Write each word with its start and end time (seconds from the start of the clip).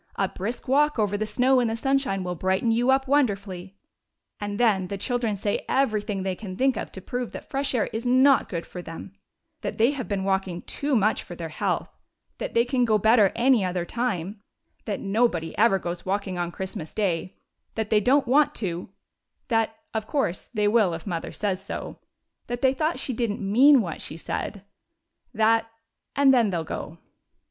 A 0.15 0.27
brisk 0.27 0.67
walk 0.67 0.97
over 0.97 1.15
the 1.15 1.27
snow 1.27 1.59
in 1.59 1.67
the 1.67 1.75
sunshine 1.75 2.23
will 2.23 2.33
brighten 2.33 2.71
you 2.71 2.89
up 2.89 3.07
wonderfully." 3.07 3.75
And 4.39 4.59
then 4.59 4.87
the 4.87 4.97
children 4.97 5.35
say 5.35 5.63
everything 5.69 6.23
they 6.23 6.33
can 6.33 6.57
think 6.57 6.75
of 6.75 6.91
to 6.93 7.01
prove 7.01 7.33
that 7.33 7.51
fresh 7.51 7.75
air 7.75 7.85
is 7.93 8.03
not 8.03 8.49
good 8.49 8.65
for 8.65 8.81
them; 8.81 9.13
that 9.61 9.77
they 9.77 9.91
have 9.91 10.07
been 10.07 10.23
walking 10.23 10.63
too 10.63 10.95
much 10.95 11.21
for 11.21 11.35
their 11.35 11.49
health; 11.49 11.87
that 12.39 12.55
they 12.55 12.65
can 12.65 12.83
go 12.83 12.97
better 12.97 13.31
any 13.35 13.63
other 13.63 13.85
time; 13.85 14.41
that 14.85 14.99
nobody 14.99 15.55
ever 15.55 15.77
goes 15.77 16.03
walking 16.03 16.35
on 16.35 16.51
Christmas 16.51 16.95
day; 16.95 17.35
that 17.75 17.91
they 17.91 17.99
don't 17.99 18.25
want 18.27 18.55
to; 18.55 18.89
that, 19.49 19.67
33 19.67 19.67
HOME 19.67 19.67
OF 19.67 19.67
HELEN 19.67 19.67
AND 19.67 19.73
CHRISTOPHER 19.75 19.97
of 19.97 20.11
course, 20.11 20.45
they 20.63 20.67
will 20.67 20.93
if 20.95 21.05
mother 21.05 21.31
says 21.31 21.63
so; 21.63 21.99
that 22.47 22.61
they 22.63 22.73
thought 22.73 22.97
she 22.97 23.13
did 23.13 23.29
n't 23.33 23.39
mean 23.41 23.81
what 23.81 24.01
she 24.01 24.17
said; 24.17 24.63
that— 25.31 25.69
and 26.15 26.33
then 26.33 26.49
they 26.49 26.63
go. 26.63 26.97